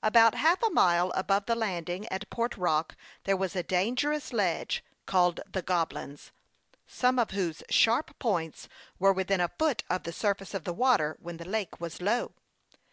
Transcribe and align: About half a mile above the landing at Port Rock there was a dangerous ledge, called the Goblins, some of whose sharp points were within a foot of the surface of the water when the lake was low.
About 0.00 0.36
half 0.36 0.62
a 0.62 0.70
mile 0.70 1.10
above 1.16 1.46
the 1.46 1.56
landing 1.56 2.06
at 2.06 2.30
Port 2.30 2.56
Rock 2.56 2.94
there 3.24 3.36
was 3.36 3.56
a 3.56 3.64
dangerous 3.64 4.32
ledge, 4.32 4.84
called 5.06 5.40
the 5.44 5.60
Goblins, 5.60 6.30
some 6.86 7.18
of 7.18 7.32
whose 7.32 7.64
sharp 7.68 8.16
points 8.20 8.68
were 9.00 9.12
within 9.12 9.40
a 9.40 9.50
foot 9.58 9.82
of 9.90 10.04
the 10.04 10.12
surface 10.12 10.54
of 10.54 10.62
the 10.62 10.72
water 10.72 11.16
when 11.20 11.38
the 11.38 11.44
lake 11.48 11.80
was 11.80 12.00
low. 12.00 12.30